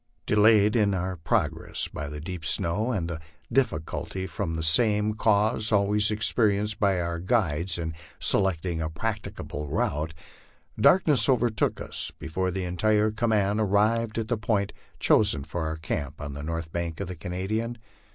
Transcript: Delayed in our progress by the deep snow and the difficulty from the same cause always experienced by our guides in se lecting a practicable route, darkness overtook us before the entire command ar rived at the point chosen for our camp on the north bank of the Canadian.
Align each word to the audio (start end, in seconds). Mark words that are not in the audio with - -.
Delayed 0.25 0.75
in 0.75 0.95
our 0.95 1.15
progress 1.15 1.87
by 1.87 2.07
the 2.09 2.19
deep 2.19 2.43
snow 2.43 2.91
and 2.91 3.07
the 3.07 3.21
difficulty 3.53 4.25
from 4.25 4.55
the 4.55 4.63
same 4.63 5.13
cause 5.13 5.71
always 5.71 6.09
experienced 6.09 6.79
by 6.79 6.99
our 6.99 7.19
guides 7.19 7.77
in 7.77 7.93
se 8.19 8.39
lecting 8.39 8.81
a 8.81 8.89
practicable 8.89 9.67
route, 9.69 10.15
darkness 10.75 11.29
overtook 11.29 11.79
us 11.79 12.11
before 12.17 12.49
the 12.49 12.63
entire 12.65 13.11
command 13.11 13.59
ar 13.59 13.67
rived 13.67 14.17
at 14.17 14.27
the 14.27 14.37
point 14.37 14.73
chosen 14.99 15.43
for 15.43 15.67
our 15.67 15.77
camp 15.77 16.19
on 16.19 16.33
the 16.33 16.41
north 16.41 16.71
bank 16.71 16.99
of 16.99 17.07
the 17.07 17.15
Canadian. 17.15 17.77